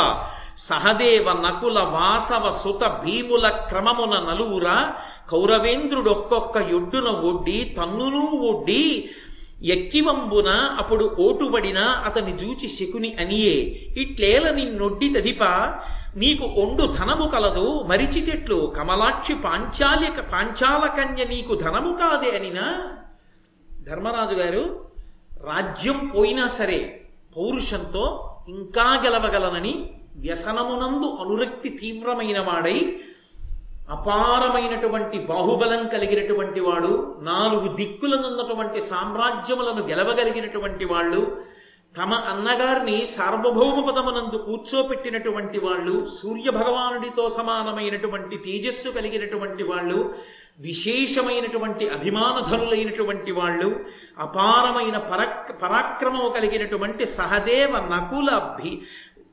[0.60, 4.68] సహదేవ నకుల వాసవ సుత భీముల క్రమమున నలువుర
[5.34, 8.84] కౌరవేంద్రుడొక్కొక్క యొడ్డున ఒడ్డి తన్నును ఒడ్డి
[9.62, 13.86] ఎక్కివంబున అప్పుడు ఓటుబడిన అతని జూచి శకుని అనియే.
[13.98, 15.44] ఇట్లేల నిన్నొడ్డి తదిప
[16.18, 22.96] నీకు ఒండు ధనము కలదు మరిచితెట్లు కమలాక్షి పాంచాల్య పాంచాల కన్య నీకు ధనము కాదే అనినా?
[23.88, 24.88] ధర్మరాజు గారు
[25.46, 33.00] రాజ్యం పోయినా సరే పౌరుషంతో ఇంకా గెలవగలనని వ్యసనమునందు అనురక్తి తీవ్రమైన వాడై
[33.90, 36.92] అపారమైనటువంటి బాహుబలం కలిగినటువంటి వాడు
[37.24, 41.22] నాలుగు దిక్కులనున్నటువంటి సామ్రాజ్యములను గెలవగలిగినటువంటి వాళ్ళు
[41.96, 49.98] తమ అన్నగారిని సార్వభౌమ పదమునందు కూర్చోపెట్టినటువంటి వాళ్ళు సూర్య భగవానుడితో సమానమైనటువంటి తేజస్సు కలిగినటువంటి వాళ్ళు
[50.60, 53.70] విశేషమైనటువంటి అభిమానధనులైనటువంటి వాళ్ళు
[54.20, 58.74] అపారమైన పరక్ పరాక్రమము కలిగినటువంటి సహదేవ నకుల భీ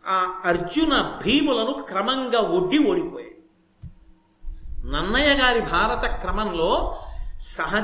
[0.06, 3.25] ఆ అర్జున భీములను క్రమంగా ఒడ్డి ఓడిపోయాయి
[4.86, 6.70] నన్నయ్య గారి భారత క్రమంలో
[7.40, 7.74] సహజ